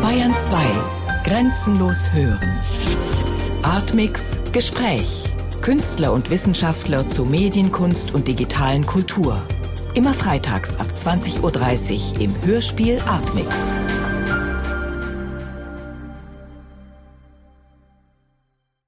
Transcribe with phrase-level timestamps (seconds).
[0.00, 0.56] Bayern 2.
[1.24, 2.58] Grenzenlos hören.
[3.62, 5.24] Artmix Gespräch.
[5.60, 9.40] Künstler und Wissenschaftler zu Medienkunst und digitalen Kultur.
[9.94, 13.48] Immer freitags ab 20.30 Uhr im Hörspiel Artmix.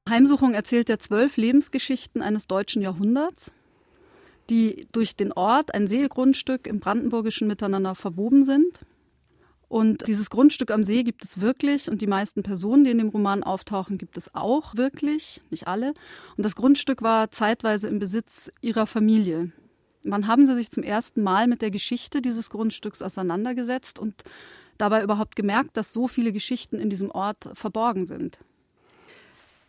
[0.08, 3.52] Heimsuchung erzählt ja zwölf Lebensgeschichten eines deutschen Jahrhunderts,
[4.50, 8.80] die durch den Ort, ein Seegrundstück im Brandenburgischen miteinander verwoben sind.
[9.74, 13.08] Und dieses Grundstück am See gibt es wirklich und die meisten Personen, die in dem
[13.08, 15.94] Roman auftauchen, gibt es auch wirklich, nicht alle.
[16.36, 19.50] Und das Grundstück war zeitweise im Besitz ihrer Familie.
[20.04, 24.22] Wann haben Sie sich zum ersten Mal mit der Geschichte dieses Grundstücks auseinandergesetzt und
[24.78, 28.38] dabei überhaupt gemerkt, dass so viele Geschichten in diesem Ort verborgen sind?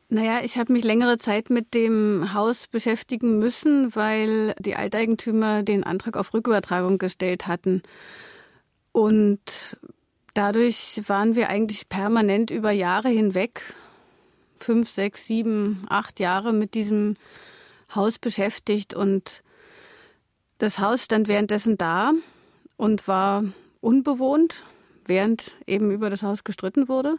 [0.09, 5.83] Naja, ich habe mich längere Zeit mit dem Haus beschäftigen müssen, weil die Alteigentümer den
[5.83, 7.81] Antrag auf Rückübertragung gestellt hatten.
[8.91, 9.75] Und
[10.35, 13.63] dadurch waren wir eigentlich permanent über Jahre hinweg,
[14.59, 17.15] fünf, sechs, sieben, acht Jahre mit diesem
[17.95, 18.93] Haus beschäftigt.
[18.93, 19.41] Und
[20.59, 22.11] das Haus stand währenddessen da
[22.77, 23.43] und war
[23.81, 24.63] unbewohnt,
[25.05, 27.17] während eben über das Haus gestritten wurde.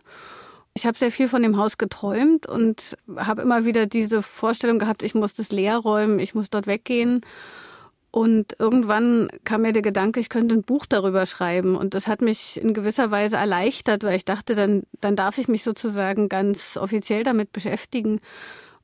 [0.75, 5.03] Ich habe sehr viel von dem Haus geträumt und habe immer wieder diese Vorstellung gehabt,
[5.03, 7.23] ich muss das leer räumen, ich muss dort weggehen.
[8.17, 11.77] Und irgendwann kam mir der Gedanke, ich könnte ein Buch darüber schreiben.
[11.77, 15.49] Und das hat mich in gewisser Weise erleichtert, weil ich dachte, dann, dann darf ich
[15.49, 18.21] mich sozusagen ganz offiziell damit beschäftigen.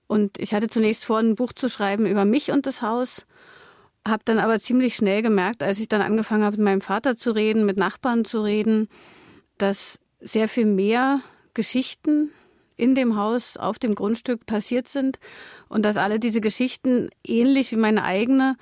[0.06, 3.24] Und ich hatte zunächst vor, ein Buch zu schreiben über mich und das Haus.
[4.06, 7.30] Habe dann aber ziemlich schnell gemerkt, als ich dann angefangen habe, mit meinem Vater zu
[7.30, 8.90] reden, mit Nachbarn zu reden,
[9.56, 11.20] dass sehr viel mehr
[11.54, 12.32] Geschichten
[12.76, 15.18] in dem Haus auf dem Grundstück passiert sind
[15.70, 18.58] und dass alle diese Geschichten ähnlich wie meine eigene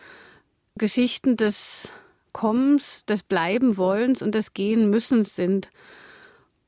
[0.77, 1.89] Geschichten des
[2.33, 5.69] Kommens, des Bleibenwollens und des Gehen müssens sind.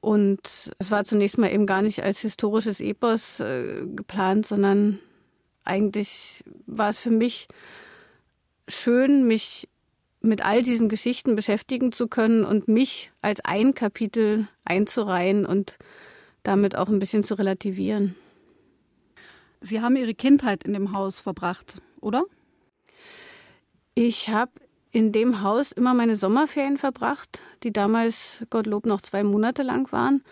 [0.00, 4.98] Und es war zunächst mal eben gar nicht als historisches Epos äh, geplant, sondern
[5.64, 7.46] eigentlich war es für mich
[8.68, 9.68] schön, mich
[10.20, 15.78] mit all diesen Geschichten beschäftigen zu können und mich als ein Kapitel einzureihen und
[16.42, 18.14] damit auch ein bisschen zu relativieren.
[19.60, 22.24] Sie haben Ihre Kindheit in dem Haus verbracht, oder?
[23.94, 24.52] Ich habe
[24.90, 30.22] in dem Haus immer meine Sommerferien verbracht, die damals, Gottlob, noch zwei Monate lang waren.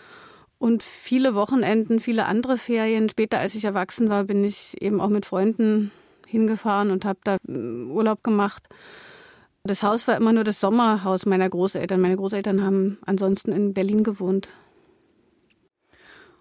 [0.59, 3.09] Und viele Wochenenden, viele andere Ferien.
[3.09, 5.91] Später, als ich erwachsen war, bin ich eben auch mit Freunden
[6.27, 8.69] hingefahren und habe da mm, Urlaub gemacht.
[9.65, 12.01] Das Haus war immer nur das Sommerhaus meiner Großeltern.
[12.01, 14.49] Meine Großeltern haben ansonsten in Berlin gewohnt.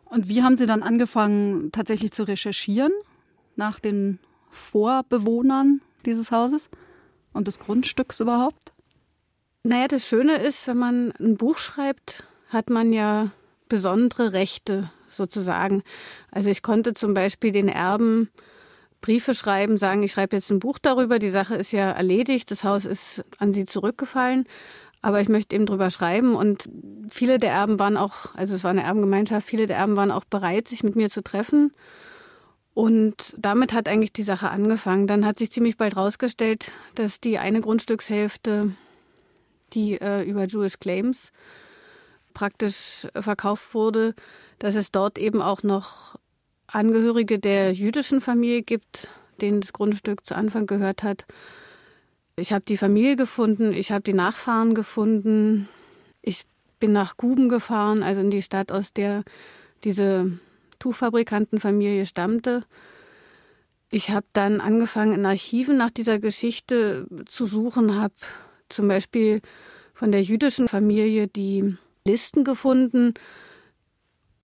[0.06, 2.92] Und wie haben Sie dann angefangen, tatsächlich zu recherchieren
[3.56, 4.20] nach den
[4.50, 6.70] Vorbewohnern dieses Hauses
[7.34, 8.74] und des Grundstücks überhaupt?
[9.64, 13.32] Naja, das Schöne ist, wenn man ein Buch schreibt, hat man ja
[13.68, 15.84] besondere Rechte sozusagen.
[16.32, 18.30] Also ich konnte zum Beispiel den Erben
[19.02, 22.64] Briefe schreiben, sagen, ich schreibe jetzt ein Buch darüber, die Sache ist ja erledigt, das
[22.64, 24.46] Haus ist an sie zurückgefallen,
[25.02, 26.70] aber ich möchte eben drüber schreiben und
[27.10, 30.26] viele der Erben waren auch, also es war eine Erbengemeinschaft, viele der Erben waren auch
[30.26, 31.72] bereit, sich mit mir zu treffen.
[32.74, 35.08] Und damit hat eigentlich die Sache angefangen.
[35.08, 38.74] Dann hat sich ziemlich bald herausgestellt, dass die eine Grundstückshälfte,
[39.74, 41.32] die äh, über Jewish Claims
[42.34, 44.16] praktisch verkauft wurde,
[44.60, 46.18] dass es dort eben auch noch
[46.68, 49.08] Angehörige der jüdischen Familie gibt,
[49.42, 51.26] denen das Grundstück zu Anfang gehört hat.
[52.36, 55.68] Ich habe die Familie gefunden, ich habe die Nachfahren gefunden.
[56.22, 56.46] Ich
[56.80, 59.24] bin nach Guben gefahren, also in die Stadt, aus der
[59.84, 60.40] diese
[60.80, 62.62] Tuchfabrikantenfamilie stammte.
[63.92, 68.14] Ich habe dann angefangen, in Archiven nach dieser Geschichte zu suchen, habe
[68.70, 69.42] zum Beispiel
[69.94, 71.76] von der jüdischen Familie die
[72.06, 73.14] Listen gefunden,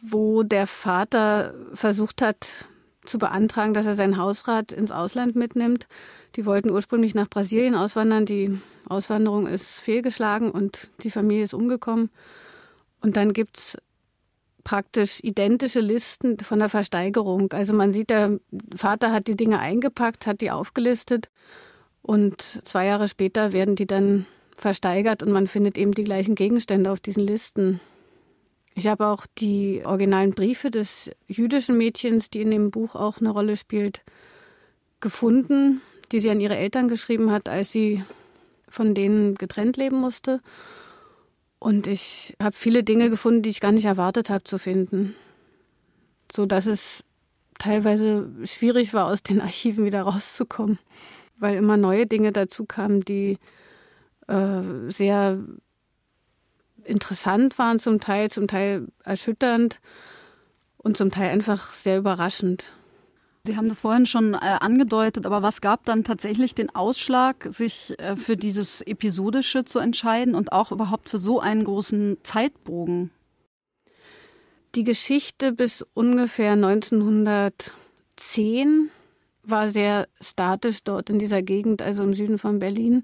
[0.01, 2.65] wo der Vater versucht hat
[3.05, 5.87] zu beantragen, dass er seinen Hausrat ins Ausland mitnimmt.
[6.35, 8.25] Die wollten ursprünglich nach Brasilien auswandern.
[8.25, 8.59] Die
[8.89, 12.09] Auswanderung ist fehlgeschlagen und die Familie ist umgekommen.
[13.01, 13.77] Und dann gibt es
[14.65, 17.53] praktisch identische Listen von der Versteigerung.
[17.53, 18.39] Also man sieht, der
[18.75, 21.29] Vater hat die Dinge eingepackt, hat die aufgelistet
[22.01, 24.25] und zwei Jahre später werden die dann
[24.57, 27.79] versteigert und man findet eben die gleichen Gegenstände auf diesen Listen.
[28.73, 33.29] Ich habe auch die originalen Briefe des jüdischen Mädchens, die in dem Buch auch eine
[33.29, 34.01] Rolle spielt,
[34.99, 35.81] gefunden,
[36.11, 38.03] die sie an ihre Eltern geschrieben hat, als sie
[38.67, 40.41] von denen getrennt leben musste.
[41.59, 45.15] Und ich habe viele Dinge gefunden, die ich gar nicht erwartet habe zu finden.
[46.31, 47.03] So dass es
[47.57, 50.79] teilweise schwierig war, aus den Archiven wieder rauszukommen,
[51.37, 53.37] weil immer neue Dinge dazu kamen, die
[54.27, 55.39] äh, sehr
[56.83, 59.79] interessant waren zum Teil, zum Teil erschütternd
[60.77, 62.73] und zum Teil einfach sehr überraschend.
[63.45, 67.93] Sie haben das vorhin schon äh, angedeutet, aber was gab dann tatsächlich den Ausschlag, sich
[67.99, 73.11] äh, für dieses Episodische zu entscheiden und auch überhaupt für so einen großen Zeitbogen?
[74.73, 78.89] Die Geschichte bis ungefähr 1910
[79.43, 83.03] war sehr statisch dort in dieser Gegend, also im Süden von Berlin.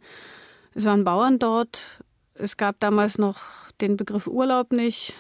[0.74, 2.04] Es waren Bauern dort.
[2.34, 3.42] Es gab damals noch
[3.80, 5.14] den Begriff Urlaub nicht.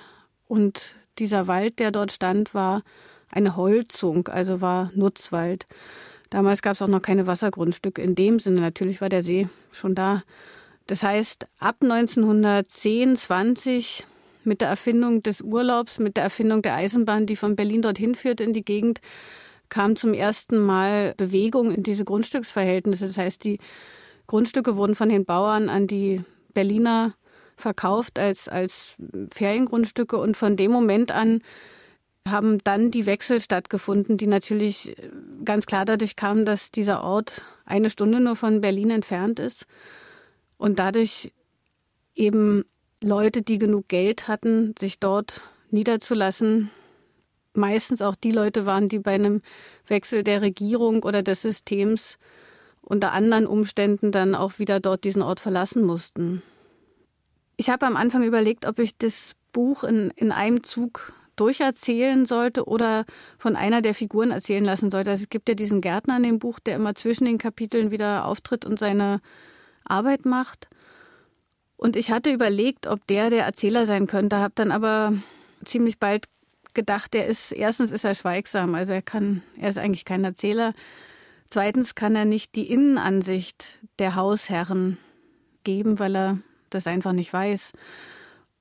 [0.47, 2.81] Und dieser Wald, der dort stand, war
[3.31, 5.65] eine Holzung, also war Nutzwald.
[6.29, 8.61] Damals gab es auch noch keine Wassergrundstücke in dem Sinne.
[8.61, 10.23] Natürlich war der See schon da.
[10.87, 14.05] Das heißt, ab 1910, 20
[14.43, 18.43] mit der Erfindung des Urlaubs, mit der Erfindung der Eisenbahn, die von Berlin dorthin führte
[18.43, 19.01] in die Gegend,
[19.69, 23.05] kam zum ersten Mal Bewegung in diese Grundstücksverhältnisse.
[23.07, 23.59] Das heißt, die
[24.27, 26.21] Grundstücke wurden von den Bauern an die
[26.53, 27.13] Berliner
[27.55, 28.95] verkauft als, als
[29.31, 31.41] Feriengrundstücke und von dem Moment an
[32.27, 34.95] haben dann die Wechsel stattgefunden, die natürlich
[35.43, 39.65] ganz klar dadurch kamen, dass dieser Ort eine Stunde nur von Berlin entfernt ist
[40.57, 41.31] und dadurch
[42.15, 42.65] eben
[43.03, 45.41] Leute, die genug Geld hatten, sich dort
[45.71, 46.69] niederzulassen,
[47.53, 49.41] meistens auch die Leute waren, die bei einem
[49.87, 52.17] Wechsel der Regierung oder des Systems
[52.81, 56.41] unter anderen Umständen dann auch wieder dort diesen Ort verlassen mussten.
[57.57, 62.65] Ich habe am Anfang überlegt, ob ich das Buch in, in einem Zug durcherzählen sollte
[62.65, 63.05] oder
[63.37, 65.11] von einer der Figuren erzählen lassen sollte.
[65.11, 68.25] Also es gibt ja diesen Gärtner in dem Buch, der immer zwischen den Kapiteln wieder
[68.25, 69.21] auftritt und seine
[69.83, 70.67] Arbeit macht.
[71.77, 75.13] Und ich hatte überlegt, ob der der Erzähler sein könnte, habe dann aber
[75.65, 76.25] ziemlich bald
[76.73, 80.73] gedacht, der ist erstens ist er schweigsam, also er kann, er ist eigentlich kein Erzähler.
[81.47, 84.97] Zweitens kann er nicht die Innenansicht der Hausherren
[85.63, 86.37] geben, weil er
[86.69, 87.73] das einfach nicht weiß.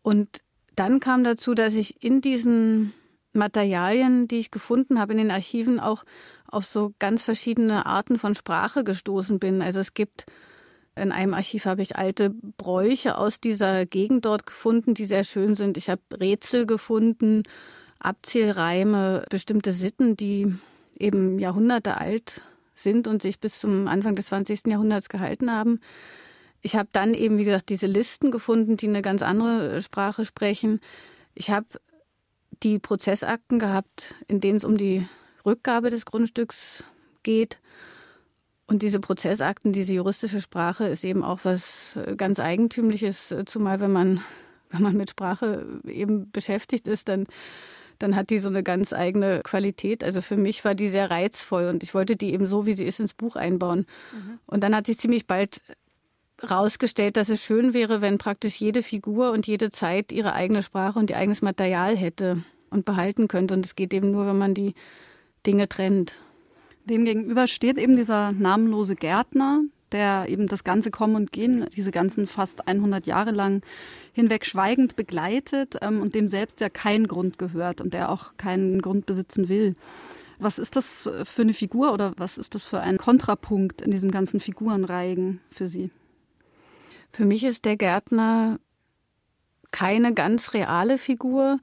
[0.03, 0.41] Und
[0.77, 2.93] dann kam dazu, dass ich in diesen
[3.33, 6.05] Materialien, die ich gefunden habe in den Archiven, auch
[6.47, 9.63] auf so ganz verschiedene Arten von Sprache gestoßen bin.
[9.63, 10.27] Also es gibt
[10.97, 15.55] in einem Archiv habe ich alte Bräuche aus dieser Gegend dort gefunden, die sehr schön
[15.55, 15.77] sind.
[15.77, 17.45] Ich habe Rätsel gefunden,
[18.01, 20.55] Abzählreime, bestimmte Sitten, die
[20.99, 22.43] eben Jahrhunderte alt
[22.75, 24.67] sind und sich bis zum Anfang des 20.
[24.67, 25.81] Jahrhunderts gehalten haben.
[26.63, 30.81] Ich habe dann eben, wie gesagt, diese Listen gefunden, die eine ganz andere Sprache sprechen.
[31.35, 31.67] Ich habe
[32.63, 35.07] die Prozessakten gehabt, in denen es um die
[35.47, 36.85] Rückgabe des Grundstücks
[37.23, 37.59] geht.
[38.67, 44.23] Und diese Prozessakten, diese juristische Sprache ist eben auch was ganz Eigentümliches, zumal wenn man,
[44.71, 47.27] wenn man mit Sprache eben beschäftigt ist, dann,
[47.99, 50.05] dann hat die so eine ganz eigene Qualität.
[50.05, 52.85] Also für mich war die sehr reizvoll und ich wollte die eben so, wie sie
[52.85, 53.87] ist, ins Buch einbauen.
[54.13, 54.39] Mhm.
[54.47, 55.63] Und dann hat sich ziemlich bald
[56.49, 60.99] rausgestellt, dass es schön wäre, wenn praktisch jede Figur und jede Zeit ihre eigene Sprache
[60.99, 63.55] und ihr eigenes Material hätte und behalten könnte.
[63.55, 64.75] Und es geht eben nur, wenn man die
[65.47, 66.15] Dinge trennt.
[66.85, 72.27] Demgegenüber steht eben dieser namenlose Gärtner, der eben das ganze Kommen und Gehen, diese ganzen
[72.27, 73.63] fast 100 Jahre lang
[74.13, 78.81] hinweg schweigend begleitet ähm, und dem selbst ja kein Grund gehört und der auch keinen
[78.83, 79.75] Grund besitzen will.
[80.39, 84.11] Was ist das für eine Figur oder was ist das für ein Kontrapunkt in diesem
[84.11, 85.91] ganzen Figurenreigen für Sie?
[87.11, 88.59] Für mich ist der Gärtner
[89.73, 91.59] keine ganz reale Figur.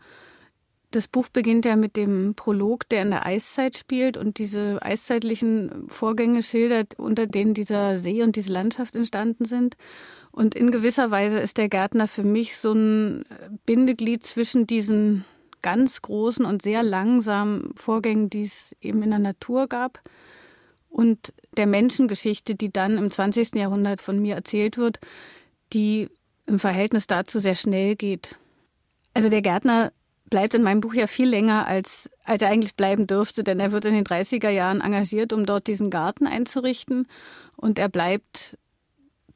[0.91, 5.87] Das Buch beginnt ja mit dem Prolog, der in der Eiszeit spielt und diese eiszeitlichen
[5.89, 9.75] Vorgänge schildert, unter denen dieser See und diese Landschaft entstanden sind.
[10.31, 13.25] Und in gewisser Weise ist der Gärtner für mich so ein
[13.65, 15.25] Bindeglied zwischen diesen
[15.61, 20.01] ganz großen und sehr langsamen Vorgängen, die es eben in der Natur gab,
[20.89, 23.55] und der Menschengeschichte, die dann im 20.
[23.55, 24.99] Jahrhundert von mir erzählt wird,
[25.73, 26.09] die
[26.45, 28.35] im Verhältnis dazu sehr schnell geht.
[29.13, 29.91] Also der Gärtner
[30.29, 33.71] bleibt in meinem Buch ja viel länger, als, als er eigentlich bleiben dürfte, denn er
[33.71, 37.07] wird in den 30er Jahren engagiert, um dort diesen Garten einzurichten.
[37.55, 38.57] Und er bleibt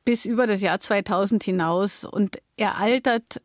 [0.05, 2.05] bis über das Jahr 2000 hinaus.
[2.05, 3.41] Und er altert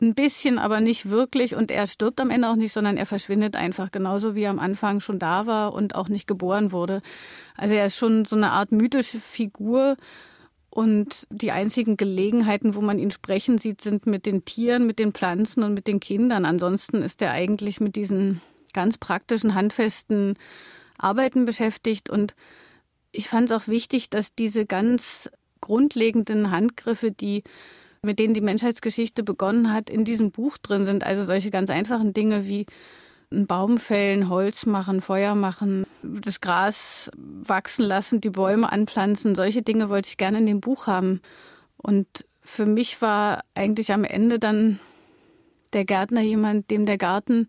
[0.00, 1.54] ein bisschen, aber nicht wirklich.
[1.54, 4.58] Und er stirbt am Ende auch nicht, sondern er verschwindet einfach genauso, wie er am
[4.58, 7.00] Anfang schon da war und auch nicht geboren wurde.
[7.56, 9.96] Also er ist schon so eine Art mythische Figur,
[10.76, 15.12] und die einzigen Gelegenheiten, wo man ihn sprechen sieht, sind mit den Tieren, mit den
[15.12, 16.44] Pflanzen und mit den Kindern.
[16.44, 18.42] Ansonsten ist er eigentlich mit diesen
[18.74, 20.34] ganz praktischen, handfesten
[20.98, 22.10] Arbeiten beschäftigt.
[22.10, 22.34] Und
[23.10, 25.30] ich fand es auch wichtig, dass diese ganz
[25.62, 27.42] grundlegenden Handgriffe, die
[28.02, 31.04] mit denen die Menschheitsgeschichte begonnen hat, in diesem Buch drin sind.
[31.04, 32.66] Also solche ganz einfachen Dinge wie
[33.30, 39.34] einen Baum fällen, Holz machen, Feuer machen, das Gras wachsen lassen, die Bäume anpflanzen.
[39.34, 41.20] Solche Dinge wollte ich gerne in dem Buch haben.
[41.76, 42.06] Und
[42.42, 44.78] für mich war eigentlich am Ende dann
[45.72, 47.48] der Gärtner jemand, dem der Garten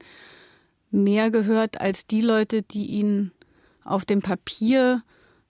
[0.90, 3.32] mehr gehört als die Leute, die ihn
[3.84, 5.04] auf dem Papier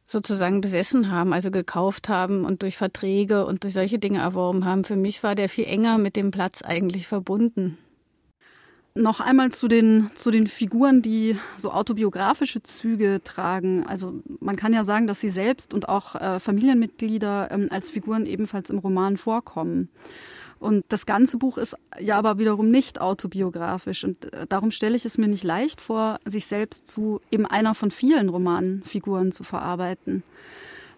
[0.05, 4.83] sozusagen besessen haben, also gekauft haben und durch Verträge und durch solche Dinge erworben haben.
[4.83, 7.77] Für mich war der viel enger mit dem Platz eigentlich verbunden.
[8.97, 13.85] Noch einmal zu den, zu den Figuren, die so autobiografische Züge tragen.
[13.85, 18.25] Also man kann ja sagen, dass sie selbst und auch äh, Familienmitglieder ähm, als Figuren
[18.25, 19.89] ebenfalls im Roman vorkommen.
[20.59, 24.03] Und das ganze Buch ist ja aber wiederum nicht autobiografisch.
[24.03, 27.75] Und äh, darum stelle ich es mir nicht leicht vor, sich selbst zu eben einer
[27.75, 30.23] von vielen Romanfiguren zu verarbeiten.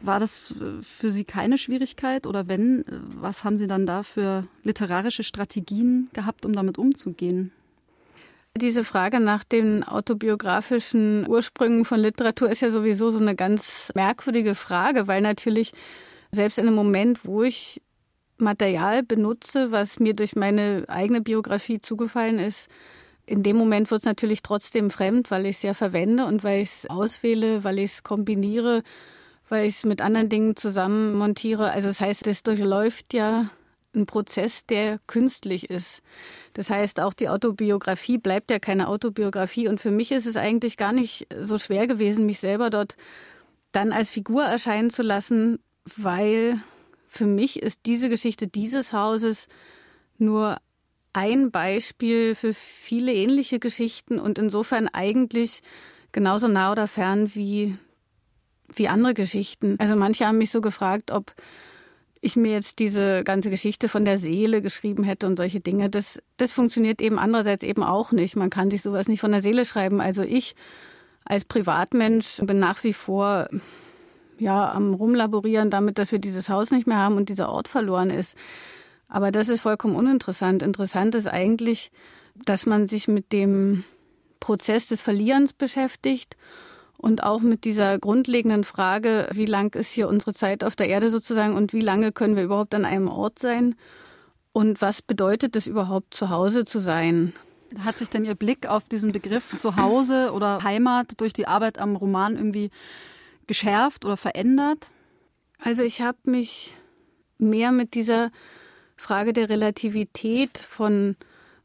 [0.01, 2.25] War das äh, für Sie keine Schwierigkeit?
[2.25, 7.51] Oder wenn, äh, was haben Sie dann da für literarische Strategien gehabt, um damit umzugehen?
[8.59, 14.53] Diese Frage nach den autobiografischen Ursprüngen von Literatur ist ja sowieso so eine ganz merkwürdige
[14.53, 15.71] Frage, weil natürlich
[16.29, 17.81] selbst in einem Moment, wo ich
[18.37, 22.69] Material benutze, was mir durch meine eigene Biografie zugefallen ist,
[23.25, 26.61] in dem Moment wird es natürlich trotzdem fremd, weil ich es ja verwende und weil
[26.61, 28.83] ich es auswähle, weil ich es kombiniere,
[29.47, 31.71] weil ich es mit anderen Dingen zusammen montiere.
[31.71, 33.51] Also das heißt, es durchläuft ja
[33.95, 36.01] ein Prozess, der künstlich ist.
[36.53, 39.67] Das heißt, auch die Autobiografie bleibt ja keine Autobiografie.
[39.67, 42.95] Und für mich ist es eigentlich gar nicht so schwer gewesen, mich selber dort
[43.71, 46.59] dann als Figur erscheinen zu lassen, weil
[47.07, 49.47] für mich ist diese Geschichte dieses Hauses
[50.17, 50.57] nur
[51.13, 55.61] ein Beispiel für viele ähnliche Geschichten und insofern eigentlich
[56.11, 57.77] genauso nah oder fern wie,
[58.73, 59.75] wie andere Geschichten.
[59.79, 61.33] Also manche haben mich so gefragt, ob
[62.21, 65.89] ich mir jetzt diese ganze Geschichte von der Seele geschrieben hätte und solche Dinge.
[65.89, 68.35] Das, das funktioniert eben andererseits eben auch nicht.
[68.35, 70.01] Man kann sich sowas nicht von der Seele schreiben.
[70.01, 70.55] Also ich
[71.23, 73.47] als Privatmensch bin nach wie vor
[74.37, 78.09] ja, am Rumlaborieren damit, dass wir dieses Haus nicht mehr haben und dieser Ort verloren
[78.09, 78.35] ist.
[79.07, 80.61] Aber das ist vollkommen uninteressant.
[80.61, 81.91] Interessant ist eigentlich,
[82.45, 83.83] dass man sich mit dem
[84.39, 86.37] Prozess des Verlierens beschäftigt
[87.01, 91.09] und auch mit dieser grundlegenden Frage, wie lang ist hier unsere Zeit auf der Erde
[91.09, 93.75] sozusagen und wie lange können wir überhaupt an einem Ort sein
[94.51, 97.33] und was bedeutet es überhaupt, zu Hause zu sein?
[97.79, 101.95] Hat sich denn Ihr Blick auf diesen Begriff Zuhause oder Heimat durch die Arbeit am
[101.95, 102.69] Roman irgendwie
[103.47, 104.89] geschärft oder verändert?
[105.59, 106.73] Also ich habe mich
[107.37, 108.31] mehr mit dieser
[108.97, 111.15] Frage der Relativität von,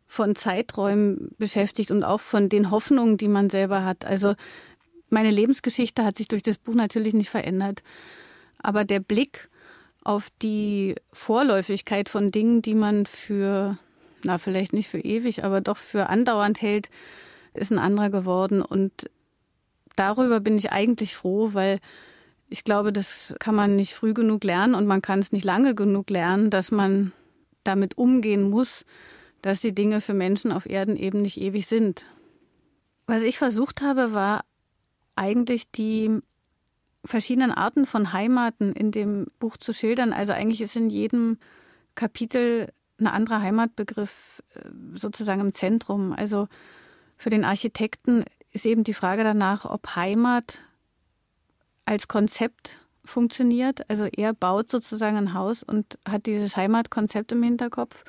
[0.06, 4.04] von Zeiträumen beschäftigt und auch von den Hoffnungen, die man selber hat.
[4.04, 4.34] Also
[5.11, 7.82] meine Lebensgeschichte hat sich durch das Buch natürlich nicht verändert.
[8.58, 9.49] Aber der Blick
[10.02, 13.78] auf die Vorläufigkeit von Dingen, die man für,
[14.23, 16.90] na, vielleicht nicht für ewig, aber doch für andauernd hält,
[17.54, 18.62] ist ein anderer geworden.
[18.62, 19.11] Und
[19.96, 21.80] darüber bin ich eigentlich froh, weil
[22.49, 25.75] ich glaube, das kann man nicht früh genug lernen und man kann es nicht lange
[25.75, 27.12] genug lernen, dass man
[27.64, 28.84] damit umgehen muss,
[29.40, 32.04] dass die Dinge für Menschen auf Erden eben nicht ewig sind.
[33.06, 34.44] Was ich versucht habe, war
[35.16, 36.21] eigentlich die
[37.04, 40.12] verschiedenen Arten von Heimaten in dem Buch zu schildern.
[40.12, 41.38] Also eigentlich ist in jedem
[41.94, 46.12] Kapitel ein anderer Heimatbegriff äh, sozusagen im Zentrum.
[46.12, 46.49] Also
[47.16, 50.61] für den Architekten ist eben die Frage danach, ob Heimat
[51.85, 53.88] als Konzept funktioniert.
[53.90, 58.04] Also er baut sozusagen ein Haus und hat dieses Heimatkonzept im Hinterkopf,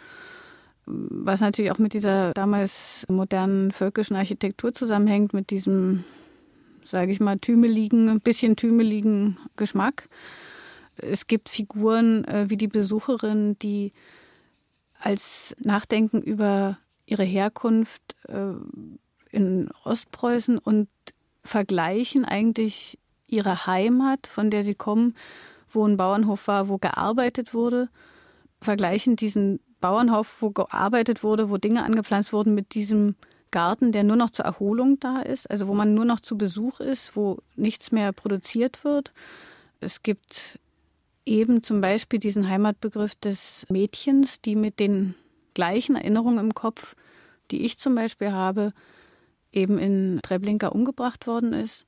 [0.85, 6.03] was natürlich auch mit dieser damals modernen völkischen Architektur zusammenhängt, mit diesem,
[6.85, 10.07] sage ich mal, tümeligen, ein bisschen tümeligen Geschmack.
[10.95, 13.91] Es gibt Figuren äh, wie die Besucherin, die
[14.99, 18.53] als Nachdenken über ihre Herkunft äh,
[19.31, 20.87] in Ostpreußen und
[21.43, 25.15] vergleichen eigentlich ihre Heimat, von der sie kommen,
[25.69, 27.89] wo ein Bauernhof war, wo gearbeitet wurde,
[28.61, 33.15] vergleichen diesen Bauernhof, wo gearbeitet wurde, wo Dinge angepflanzt wurden, mit diesem
[33.51, 36.79] Garten, der nur noch zur Erholung da ist, also wo man nur noch zu Besuch
[36.79, 39.13] ist, wo nichts mehr produziert wird.
[39.79, 40.59] Es gibt
[41.25, 45.15] eben zum Beispiel diesen Heimatbegriff des Mädchens, die mit den
[45.53, 46.95] gleichen Erinnerungen im Kopf,
[47.51, 48.73] die ich zum Beispiel habe,
[49.51, 51.85] eben in Treblinka umgebracht worden ist.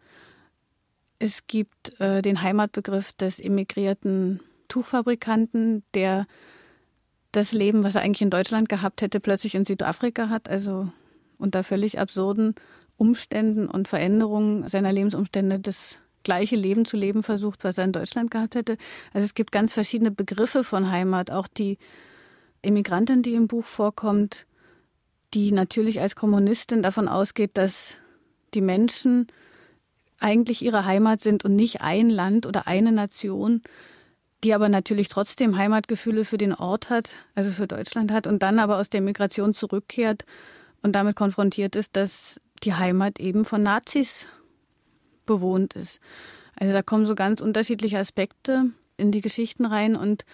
[1.20, 6.28] Es gibt äh, den Heimatbegriff des emigrierten Tuchfabrikanten, der
[7.32, 10.90] das Leben, was er eigentlich in Deutschland gehabt hätte, plötzlich in Südafrika hat, also
[11.38, 12.56] unter völlig absurden
[12.98, 18.32] Umständen und Veränderungen seiner Lebensumstände das gleiche Leben zu leben versucht, was er in Deutschland
[18.32, 18.77] gehabt hätte.
[19.13, 21.32] Also es gibt ganz verschiedene Begriffe von Heimat.
[21.32, 21.77] Auch die
[22.62, 24.46] Immigrantin, die im Buch vorkommt,
[25.34, 27.96] die natürlich als Kommunistin davon ausgeht, dass
[28.53, 29.27] die Menschen
[30.20, 33.62] eigentlich ihre Heimat sind und nicht ein Land oder eine Nation,
[34.44, 38.60] die aber natürlich trotzdem Heimatgefühle für den Ort hat, also für Deutschland hat und dann
[38.60, 40.25] aber aus der Migration zurückkehrt
[40.81, 44.27] und damit konfrontiert ist, dass die Heimat eben von Nazis
[45.25, 46.00] bewohnt ist.
[46.55, 50.25] Also da kommen so ganz unterschiedliche Aspekte in die Geschichten rein und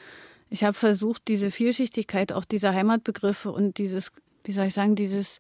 [0.50, 4.12] ich habe versucht, diese Vielschichtigkeit auch dieser Heimatbegriffe und dieses,
[4.44, 5.40] wie soll ich sagen, dieses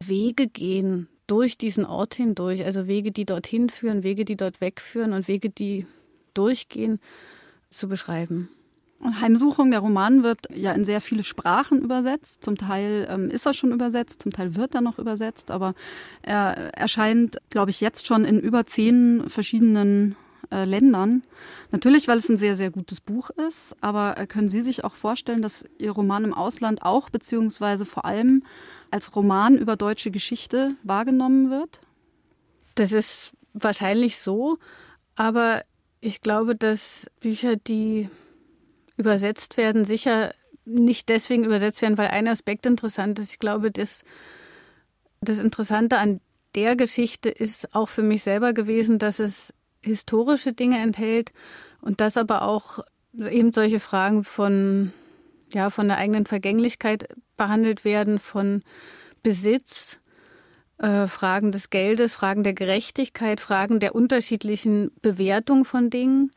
[0.00, 5.12] Wege gehen durch diesen Ort hindurch, also Wege, die dorthin führen, Wege, die dort wegführen
[5.12, 5.86] und Wege, die
[6.34, 7.00] durchgehen,
[7.68, 8.48] zu beschreiben.
[9.02, 12.42] Heimsuchung, der Roman wird ja in sehr viele Sprachen übersetzt.
[12.42, 15.74] Zum Teil ähm, ist er schon übersetzt, zum Teil wird er noch übersetzt, aber
[16.22, 20.16] er erscheint, glaube ich, jetzt schon in über zehn verschiedenen
[20.50, 21.22] äh, Ländern.
[21.72, 24.94] Natürlich, weil es ein sehr, sehr gutes Buch ist, aber äh, können Sie sich auch
[24.94, 28.44] vorstellen, dass Ihr Roman im Ausland auch beziehungsweise vor allem
[28.90, 31.80] als Roman über deutsche Geschichte wahrgenommen wird?
[32.76, 34.58] Das ist wahrscheinlich so,
[35.16, 35.62] aber
[36.00, 38.08] ich glaube, dass Bücher, die
[38.96, 40.32] übersetzt werden, sicher
[40.64, 43.32] nicht deswegen übersetzt werden, weil ein Aspekt interessant ist.
[43.32, 44.02] Ich glaube, das,
[45.20, 46.20] das Interessante an
[46.54, 51.32] der Geschichte ist auch für mich selber gewesen, dass es historische Dinge enthält
[51.80, 52.80] und dass aber auch
[53.18, 54.92] eben solche Fragen von,
[55.52, 58.62] ja, von der eigenen Vergänglichkeit behandelt werden, von
[59.22, 60.00] Besitz,
[60.78, 66.30] äh, Fragen des Geldes, Fragen der Gerechtigkeit, Fragen der unterschiedlichen Bewertung von Dingen.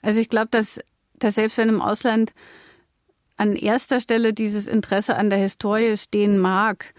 [0.00, 0.80] Also ich glaube, dass,
[1.22, 2.32] dass selbst wenn im Ausland
[3.36, 6.94] an erster Stelle dieses Interesse an der Historie stehen mag,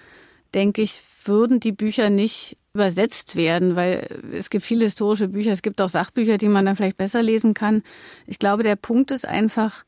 [0.54, 5.62] denke ich, würden die Bücher nicht übersetzt werden, weil es gibt viele historische Bücher, es
[5.62, 7.84] gibt auch Sachbücher, die man dann vielleicht besser lesen kann.
[8.26, 9.86] Ich glaube, der Punkt ist einfach,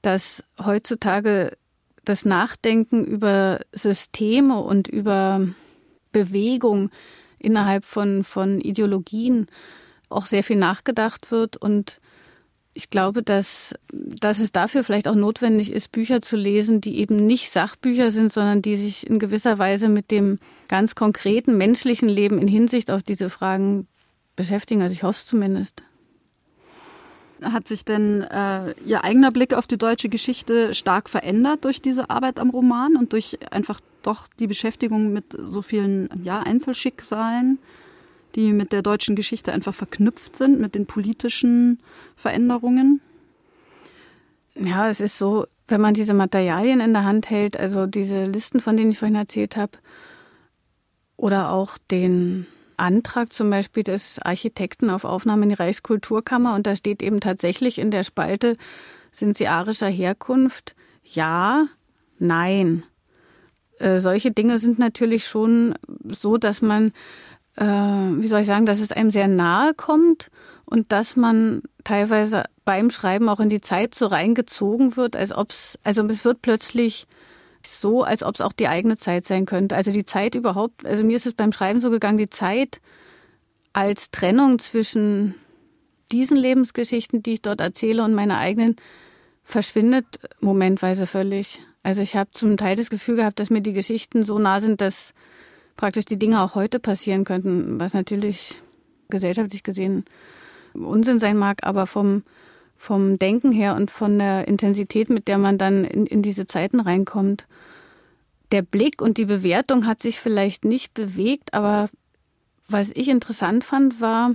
[0.00, 1.56] dass heutzutage
[2.04, 5.46] das Nachdenken über Systeme und über
[6.12, 6.90] Bewegung
[7.38, 9.46] innerhalb von, von Ideologien
[10.08, 11.56] auch sehr viel nachgedacht wird.
[11.56, 12.00] Und
[12.72, 17.26] ich glaube, dass, dass es dafür vielleicht auch notwendig ist, Bücher zu lesen, die eben
[17.26, 22.38] nicht Sachbücher sind, sondern die sich in gewisser Weise mit dem ganz konkreten menschlichen Leben
[22.38, 23.88] in Hinsicht auf diese Fragen
[24.36, 24.82] beschäftigen.
[24.82, 25.82] Also ich hoffe es zumindest.
[27.42, 32.10] Hat sich denn äh, Ihr eigener Blick auf die deutsche Geschichte stark verändert durch diese
[32.10, 37.58] Arbeit am Roman und durch einfach doch die Beschäftigung mit so vielen ja, Einzelschicksalen,
[38.34, 41.80] die mit der deutschen Geschichte einfach verknüpft sind, mit den politischen
[42.16, 43.00] Veränderungen?
[44.54, 48.60] Ja, es ist so, wenn man diese Materialien in der Hand hält, also diese Listen,
[48.60, 49.78] von denen ich vorhin erzählt habe,
[51.16, 56.74] oder auch den Antrag zum Beispiel des Architekten auf Aufnahme in die Reichskulturkammer und da
[56.74, 58.56] steht eben tatsächlich in der Spalte,
[59.12, 60.74] sind sie arischer Herkunft?
[61.04, 61.66] Ja,
[62.18, 62.84] nein.
[63.78, 65.74] Äh, solche Dinge sind natürlich schon
[66.08, 66.92] so, dass man,
[67.56, 70.30] äh, wie soll ich sagen, dass es einem sehr nahe kommt
[70.64, 75.50] und dass man teilweise beim Schreiben auch in die Zeit so reingezogen wird, als ob
[75.50, 77.06] es, also es wird plötzlich
[77.66, 79.76] so, als ob es auch die eigene Zeit sein könnte.
[79.76, 82.80] Also die Zeit überhaupt, also mir ist es beim Schreiben so gegangen, die Zeit
[83.72, 85.34] als Trennung zwischen
[86.10, 88.76] diesen Lebensgeschichten, die ich dort erzähle, und meiner eigenen,
[89.44, 90.06] verschwindet
[90.40, 91.62] momentweise völlig.
[91.82, 94.80] Also ich habe zum Teil das Gefühl gehabt, dass mir die Geschichten so nah sind,
[94.80, 95.14] dass
[95.80, 98.60] praktisch die Dinge auch heute passieren könnten, was natürlich
[99.08, 100.04] gesellschaftlich gesehen
[100.74, 102.22] Unsinn sein mag, aber vom,
[102.76, 106.80] vom Denken her und von der Intensität, mit der man dann in, in diese Zeiten
[106.80, 107.46] reinkommt.
[108.52, 111.88] Der Blick und die Bewertung hat sich vielleicht nicht bewegt, aber
[112.68, 114.34] was ich interessant fand, war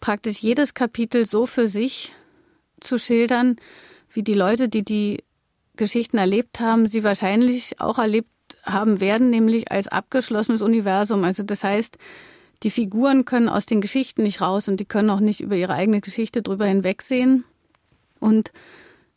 [0.00, 2.12] praktisch jedes Kapitel so für sich
[2.80, 3.56] zu schildern,
[4.10, 5.22] wie die Leute, die die
[5.76, 8.31] Geschichten erlebt haben, sie wahrscheinlich auch erlebt
[8.64, 11.24] haben werden, nämlich als abgeschlossenes Universum.
[11.24, 11.98] Also das heißt,
[12.62, 15.74] die Figuren können aus den Geschichten nicht raus und die können auch nicht über ihre
[15.74, 17.44] eigene Geschichte drüber hinwegsehen.
[18.20, 18.52] Und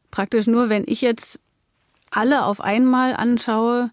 [0.10, 1.40] praktisch nur, wenn ich jetzt
[2.10, 3.92] alle auf einmal anschaue,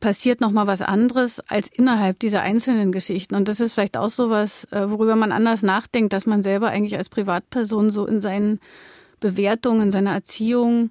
[0.00, 3.34] passiert noch mal was anderes als innerhalb dieser einzelnen Geschichten.
[3.34, 6.68] Und das ist vielleicht auch so was, äh, worüber man anders nachdenkt, dass man selber
[6.68, 8.60] eigentlich als Privatperson so in seinen
[9.18, 10.90] Bewertungen, in seiner Erziehung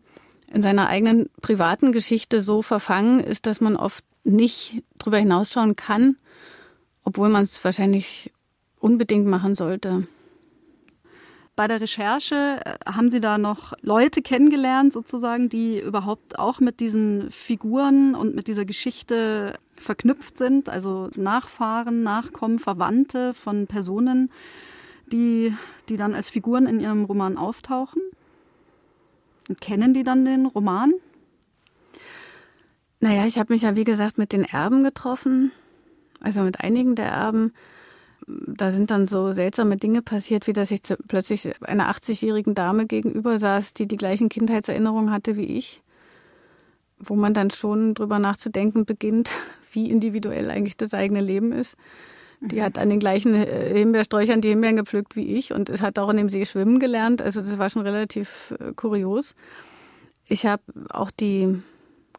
[0.52, 6.18] in seiner eigenen privaten Geschichte so verfangen ist, dass man oft nicht drüber hinausschauen kann,
[7.04, 8.32] obwohl man es wahrscheinlich
[8.80, 10.08] unbedingt machen sollte.
[11.58, 16.80] Bei der Recherche äh, haben Sie da noch Leute kennengelernt, sozusagen, die überhaupt auch mit
[16.80, 24.30] diesen Figuren und mit dieser Geschichte verknüpft sind, also Nachfahren, Nachkommen, Verwandte von Personen,
[25.12, 25.52] die,
[25.90, 28.04] die dann als Figuren in Ihrem Roman auftauchen?
[29.62, 30.94] Kennen die dann den Roman?
[33.00, 35.52] Naja, ich habe mich ja, wie gesagt, mit den Erben getroffen,
[36.22, 37.54] also mit einigen der Erben.
[38.28, 43.40] da sind dann so seltsame Dinge passiert, wie dass ich plötzlich einer 80-jährigen Dame gegenüber
[43.40, 45.82] saß, die die gleichen Kindheitserinnerungen hatte wie ich,
[47.00, 49.30] wo man dann schon drüber nachzudenken beginnt,
[49.72, 51.78] wie individuell eigentlich das eigene Leben ist.
[52.40, 56.10] Die hat an den gleichen äh, Himbeersträuchern die Himbeeren gepflückt wie ich und hat auch
[56.10, 57.22] in dem See schwimmen gelernt.
[57.22, 59.36] Also das war schon relativ äh, kurios.
[60.28, 61.62] Ich habe auch die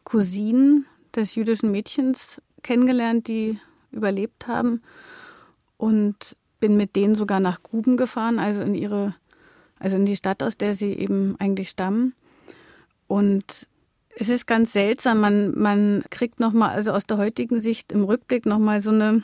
[0.03, 3.59] Cousinen des jüdischen Mädchens kennengelernt, die
[3.91, 4.81] überlebt haben
[5.77, 9.15] und bin mit denen sogar nach Gruben gefahren, also in ihre,
[9.79, 12.13] also in die Stadt, aus der sie eben eigentlich stammen.
[13.07, 13.67] Und
[14.17, 18.45] es ist ganz seltsam, man, man kriegt nochmal, also aus der heutigen Sicht im Rückblick
[18.45, 19.23] nochmal so eine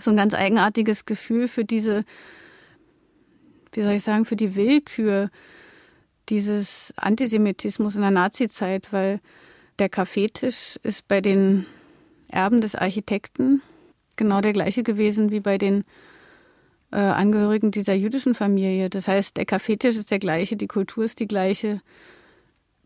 [0.00, 2.04] so ein ganz eigenartiges Gefühl für diese,
[3.72, 5.30] wie soll ich sagen, für die Willkür
[6.28, 9.20] dieses Antisemitismus in der Nazizeit, weil
[9.78, 11.66] der Kaffeetisch ist bei den
[12.28, 13.62] Erben des Architekten
[14.16, 15.84] genau der gleiche gewesen wie bei den
[16.92, 18.88] äh, Angehörigen dieser jüdischen Familie.
[18.88, 21.80] Das heißt, der Kaffeetisch ist der gleiche, die Kultur ist die gleiche,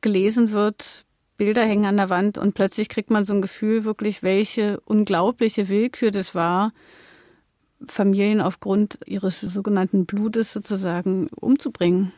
[0.01, 1.05] gelesen wird
[1.38, 5.68] Bilder hängen an der Wand und plötzlich kriegt man so ein Gefühl, wirklich, welche unglaubliche
[5.68, 6.72] Willkür das war,
[7.87, 12.12] Familien aufgrund ihres sogenannten Blutes sozusagen umzubringen.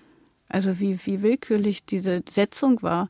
[0.49, 3.09] Also wie, wie willkürlich diese Setzung war.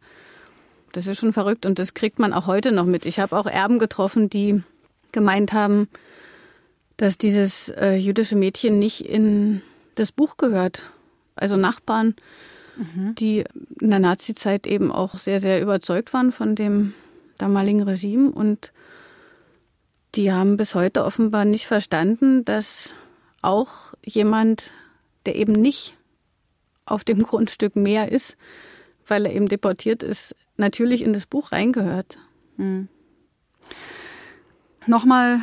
[0.93, 3.07] Das ist schon verrückt und das kriegt man auch heute noch mit.
[3.07, 4.63] Ich habe auch Erben getroffen, die
[5.13, 5.89] gemeint haben,
[6.97, 9.63] dass dieses äh, jüdische Mädchen nicht in
[9.95, 10.83] das Buch gehört.
[11.37, 12.15] Also Nachbarn,
[12.81, 13.15] mhm.
[13.15, 13.45] die
[13.81, 16.95] in der Nazizeit eben auch sehr, sehr überzeugt waren von dem
[17.39, 18.73] damaligen Regime und
[20.15, 22.93] die haben bis heute offenbar nicht verstanden, dass
[23.43, 24.73] auch jemand,
[25.27, 25.97] der eben nicht
[26.85, 28.37] auf dem Grundstück mehr ist,
[29.07, 32.19] weil er eben deportiert ist, natürlich in das Buch reingehört.
[32.57, 32.89] Mhm.
[34.87, 35.41] Nochmal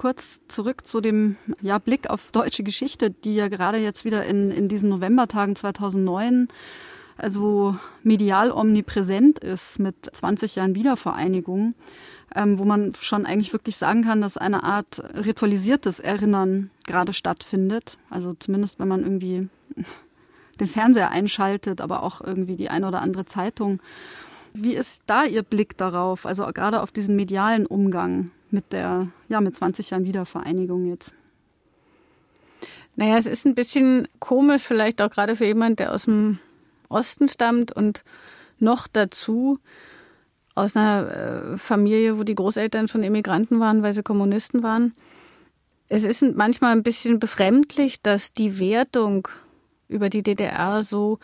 [0.00, 4.50] kurz zurück zu dem ja, Blick auf deutsche Geschichte, die ja gerade jetzt wieder in,
[4.50, 6.48] in diesen Novembertagen 2009
[7.18, 11.74] also medial omnipräsent ist mit 20 Jahren Wiedervereinigung,
[12.34, 17.98] ähm, wo man schon eigentlich wirklich sagen kann, dass eine Art ritualisiertes Erinnern gerade stattfindet.
[18.08, 19.50] Also zumindest, wenn man irgendwie
[20.60, 23.80] den Fernseher einschaltet, aber auch irgendwie die eine oder andere Zeitung.
[24.54, 29.40] Wie ist da Ihr Blick darauf, also gerade auf diesen medialen Umgang mit der, ja,
[29.40, 31.12] mit 20 Jahren Wiedervereinigung jetzt?
[32.96, 36.38] Naja, es ist ein bisschen komisch, vielleicht auch gerade für jemand, der aus dem
[36.88, 38.04] Osten stammt und
[38.58, 39.58] noch dazu
[40.54, 44.94] aus einer äh, Familie, wo die Großeltern schon Immigranten waren, weil sie Kommunisten waren.
[45.88, 49.28] Es ist manchmal ein bisschen befremdlich, dass die Wertung
[49.88, 51.18] über die DDR so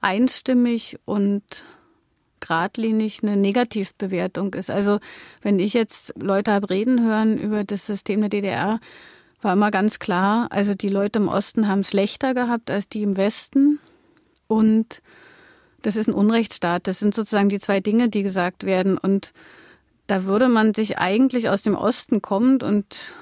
[0.00, 1.42] einstimmig und
[2.40, 4.70] geradlinig eine Negativbewertung ist.
[4.70, 4.98] Also
[5.42, 8.80] wenn ich jetzt Leute habe reden hören über das System der DDR,
[9.42, 13.02] war immer ganz klar, also die Leute im Osten haben es schlechter gehabt als die
[13.02, 13.78] im Westen.
[14.48, 15.00] Und
[15.82, 16.86] das ist ein Unrechtsstaat.
[16.86, 18.98] Das sind sozusagen die zwei Dinge, die gesagt werden.
[18.98, 19.32] Und
[20.06, 23.14] da würde man sich eigentlich aus dem Osten kommend und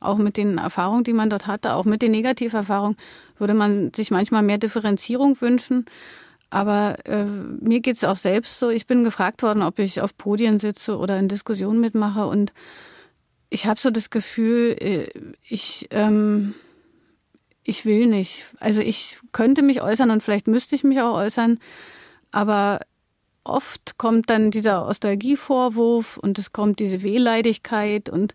[0.00, 2.96] auch mit den Erfahrungen, die man dort hatte, auch mit den Negativerfahrungen,
[3.38, 5.86] würde man sich manchmal mehr Differenzierung wünschen.
[6.50, 8.70] Aber äh, mir geht es auch selbst so.
[8.70, 12.26] Ich bin gefragt worden, ob ich auf Podien sitze oder in Diskussionen mitmache.
[12.26, 12.52] Und
[13.50, 15.08] ich habe so das Gefühl, äh,
[15.48, 16.54] ich, ähm,
[17.64, 18.44] ich will nicht.
[18.60, 21.58] Also ich könnte mich äußern und vielleicht müsste ich mich auch äußern.
[22.30, 22.80] Aber
[23.44, 28.34] oft kommt dann dieser Nostalgievorwurf und es kommt diese Wehleidigkeit und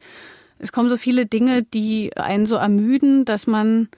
[0.60, 3.90] es kommen so viele Dinge, die einen so ermüden, dass man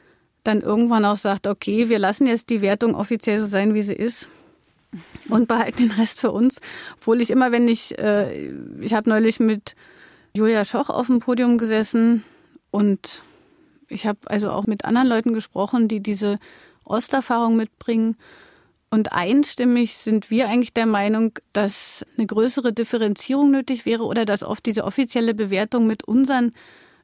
[0.43, 3.93] dann irgendwann auch sagt, okay, wir lassen jetzt die Wertung offiziell so sein, wie sie
[3.93, 4.27] ist
[5.29, 6.59] und behalten den Rest für uns.
[6.97, 8.49] Obwohl ich immer, wenn ich, äh,
[8.81, 9.75] ich habe neulich mit
[10.35, 12.23] Julia Schoch auf dem Podium gesessen
[12.71, 13.23] und
[13.87, 16.39] ich habe also auch mit anderen Leuten gesprochen, die diese
[16.85, 18.15] Osterfahrung mitbringen.
[18.89, 24.43] Und einstimmig sind wir eigentlich der Meinung, dass eine größere Differenzierung nötig wäre oder dass
[24.43, 26.51] oft diese offizielle Bewertung mit unseren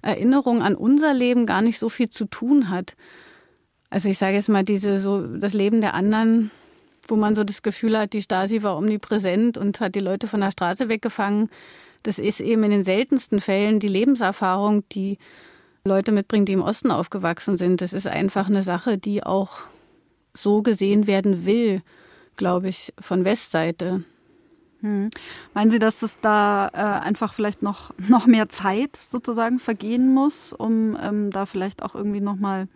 [0.02, 2.95] Erinnerungen an unser Leben gar nicht so viel zu tun hat.
[3.89, 6.52] Also ich sage jetzt mal, diese so das Leben der anderen,
[7.08, 10.41] wo man so das Gefühl hat, die Stasi war omnipräsent und hat die Leute von
[10.41, 11.50] der Straße weggefangen.
[12.04, 15.17] Das ist eben in den seltensten Fällen die Lebenserfahrung, die
[15.84, 17.82] Leute mitbringen, die im Osten aufgewachsen sind.
[17.82, 19.62] Das ist einfach eine Sache, die auch
[20.34, 21.82] so gesehen werden will,
[22.36, 24.04] glaube ich, von Westseite.
[24.82, 25.10] Hm.
[25.54, 30.54] Meinen Sie, dass es da äh, einfach vielleicht noch, noch mehr Zeit sozusagen vergehen muss,
[30.54, 32.67] um ähm, da vielleicht auch irgendwie nochmal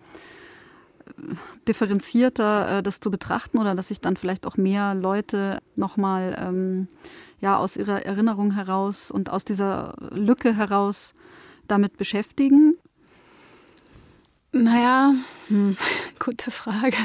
[1.68, 6.88] differenzierter äh, das zu betrachten oder dass sich dann vielleicht auch mehr Leute nochmal ähm,
[7.40, 11.14] ja, aus ihrer Erinnerung heraus und aus dieser Lücke heraus
[11.68, 12.76] damit beschäftigen?
[14.52, 15.14] Naja,
[15.48, 15.78] hm,
[16.20, 16.98] gute Frage.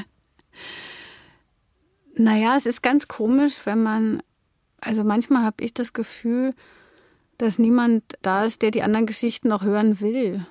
[2.16, 4.22] Naja, es ist ganz komisch, wenn man,
[4.80, 6.54] also manchmal habe ich das Gefühl,
[7.38, 10.46] dass niemand da ist, der die anderen Geschichten noch hören will.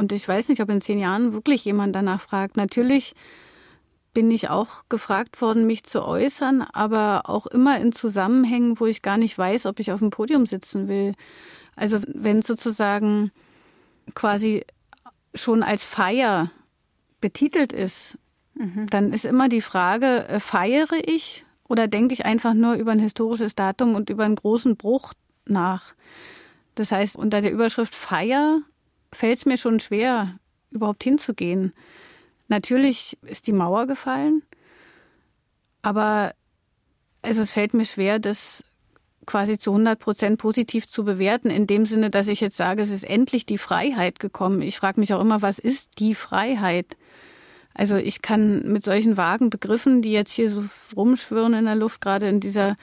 [0.00, 2.56] Und ich weiß nicht, ob in zehn Jahren wirklich jemand danach fragt.
[2.56, 3.14] Natürlich
[4.14, 9.02] bin ich auch gefragt worden, mich zu äußern, aber auch immer in Zusammenhängen, wo ich
[9.02, 11.12] gar nicht weiß, ob ich auf dem Podium sitzen will.
[11.76, 13.30] Also wenn sozusagen
[14.14, 14.64] quasi
[15.34, 16.50] schon als Feier
[17.20, 18.16] betitelt ist,
[18.54, 18.86] mhm.
[18.88, 23.00] dann ist immer die Frage, äh, feiere ich oder denke ich einfach nur über ein
[23.00, 25.12] historisches Datum und über einen großen Bruch
[25.44, 25.92] nach?
[26.74, 28.62] Das heißt, unter der Überschrift Feier
[29.12, 30.38] fällt es mir schon schwer,
[30.70, 31.72] überhaupt hinzugehen.
[32.48, 34.42] Natürlich ist die Mauer gefallen,
[35.82, 36.34] aber
[37.22, 38.64] also es fällt mir schwer, das
[39.26, 42.90] quasi zu 100 Prozent positiv zu bewerten, in dem Sinne, dass ich jetzt sage, es
[42.90, 44.62] ist endlich die Freiheit gekommen.
[44.62, 46.96] Ich frage mich auch immer, was ist die Freiheit?
[47.74, 50.64] Also ich kann mit solchen vagen Begriffen, die jetzt hier so
[50.96, 52.76] rumschwirren in der Luft, gerade in dieser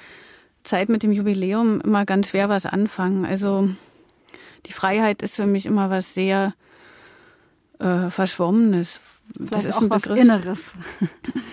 [0.64, 3.26] Zeit mit dem Jubiläum, immer ganz schwer was anfangen.
[3.26, 3.70] Also
[4.66, 6.54] die Freiheit ist für mich immer was sehr
[7.80, 9.00] äh, Verschwommenes.
[9.36, 10.20] Vielleicht das ist auch ein was Begriff.
[10.20, 10.74] Inneres.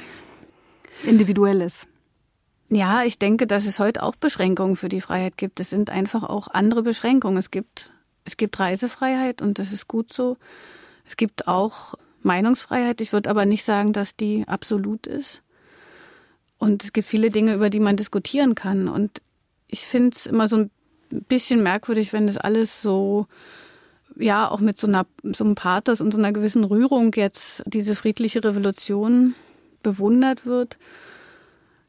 [1.04, 1.86] Individuelles.
[2.70, 5.60] Ja, ich denke, dass es heute auch Beschränkungen für die Freiheit gibt.
[5.60, 7.36] Es sind einfach auch andere Beschränkungen.
[7.36, 7.92] Es gibt,
[8.24, 10.38] es gibt Reisefreiheit und das ist gut so.
[11.06, 13.00] Es gibt auch Meinungsfreiheit.
[13.00, 15.42] Ich würde aber nicht sagen, dass die absolut ist.
[16.58, 18.88] Und es gibt viele Dinge, über die man diskutieren kann.
[18.88, 19.20] Und
[19.68, 20.68] ich finde es immer so
[21.12, 23.26] ein bisschen merkwürdig, wenn das alles so
[24.16, 27.94] ja auch mit so, einer, so einem Pathos und so einer gewissen Rührung jetzt diese
[27.94, 29.34] friedliche Revolution
[29.82, 30.78] bewundert wird.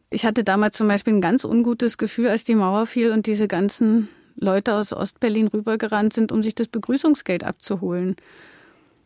[0.09, 3.47] Ich hatte damals zum Beispiel ein ganz ungutes Gefühl, als die Mauer fiel und diese
[3.47, 8.15] ganzen Leute aus Ostberlin rübergerannt sind, um sich das Begrüßungsgeld abzuholen.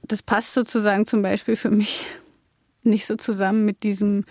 [0.04, 2.06] Das passt sozusagen zum Beispiel für mich
[2.84, 4.26] nicht so zusammen mit diesem,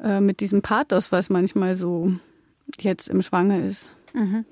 [0.00, 2.12] äh, mit diesem Pathos, was manchmal so
[2.80, 3.90] jetzt im Schwange ist.
[4.14, 4.44] Mhm.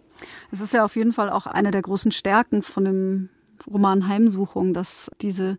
[0.51, 3.29] Es ist ja auf jeden Fall auch eine der großen Stärken von dem
[3.67, 5.59] Roman Heimsuchung, dass diese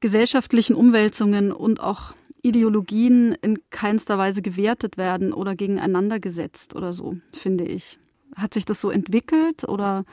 [0.00, 7.16] gesellschaftlichen Umwälzungen und auch Ideologien in keinster Weise gewertet werden oder gegeneinander gesetzt oder so,
[7.32, 7.98] finde ich.
[8.36, 10.04] Hat sich das so entwickelt oder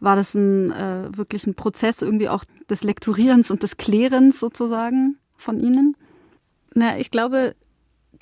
[0.00, 5.16] war das ein äh, wirklich ein Prozess irgendwie auch des Lekturierens und des Klärens sozusagen
[5.36, 5.96] von Ihnen?
[6.74, 7.54] Na, ich glaube,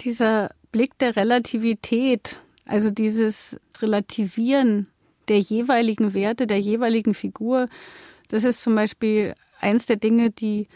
[0.01, 4.87] dieser Blick der Relativität, also dieses Relativieren
[5.29, 7.69] der jeweiligen Werte, der jeweiligen Figur.
[8.29, 10.69] Das ist zum Beispiel eins der Dinge, die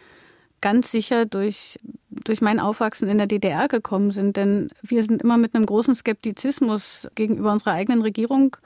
[0.61, 4.37] ganz sicher durch, durch mein Aufwachsen in der DDR gekommen sind.
[4.37, 8.57] Denn wir sind immer mit einem großen Skeptizismus gegenüber unserer eigenen Regierung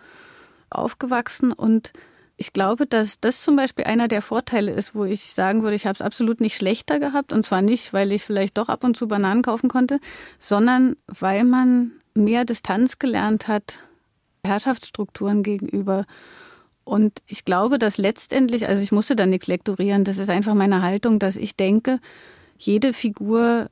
[0.71, 1.53] aufgewachsen.
[1.53, 1.93] Und
[2.37, 5.87] ich glaube, dass das zum Beispiel einer der Vorteile ist, wo ich sagen würde, ich
[5.87, 7.33] habe es absolut nicht schlechter gehabt.
[7.33, 10.01] Und zwar nicht, weil ich vielleicht doch ab und zu Bananen kaufen konnte,
[10.39, 13.79] sondern weil man mehr Distanz gelernt hat
[14.45, 16.07] Herrschaftsstrukturen gegenüber.
[16.85, 20.83] Und ich glaube, dass letztendlich, also ich musste da nichts lektorieren, das ist einfach meine
[20.83, 22.01] Haltung, dass ich denke,
[22.59, 23.69] jede Figur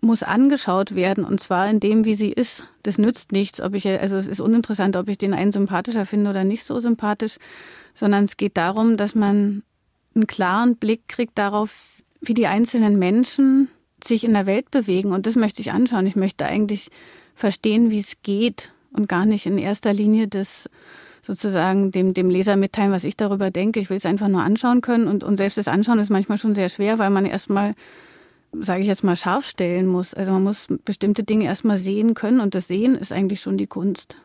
[0.00, 2.64] muss angeschaut werden und zwar in dem, wie sie ist.
[2.82, 6.30] Das nützt nichts, ob ich, also es ist uninteressant, ob ich den einen sympathischer finde
[6.30, 7.36] oder nicht so sympathisch,
[7.94, 9.62] sondern es geht darum, dass man
[10.14, 13.68] einen klaren Blick kriegt darauf, wie die einzelnen Menschen
[14.02, 15.12] sich in der Welt bewegen.
[15.12, 16.06] Und das möchte ich anschauen.
[16.06, 16.90] Ich möchte eigentlich
[17.36, 20.68] verstehen, wie es geht und gar nicht in erster Linie das
[21.22, 23.78] sozusagen dem, dem Leser mitteilen, was ich darüber denke.
[23.78, 26.54] Ich will es einfach nur anschauen können und, und selbst das Anschauen ist manchmal schon
[26.54, 27.74] sehr schwer, weil man erstmal,
[28.52, 30.14] sage ich jetzt mal, scharf stellen muss.
[30.14, 33.66] Also man muss bestimmte Dinge erstmal sehen können und das Sehen ist eigentlich schon die
[33.66, 34.16] Kunst.